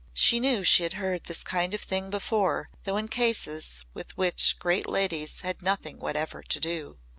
She 0.15 0.39
knew 0.39 0.63
she 0.63 0.81
had 0.81 0.93
heard 0.93 1.25
this 1.25 1.43
kind 1.43 1.75
of 1.75 1.81
thing 1.81 2.09
before 2.09 2.67
though 2.85 2.97
in 2.97 3.07
cases 3.07 3.85
with 3.93 4.17
which 4.17 4.57
great 4.57 4.89
ladies 4.89 5.41
had 5.41 5.61
nothing 5.61 5.99
whatever 5.99 6.41
to 6.41 6.59
do. 6.59 6.97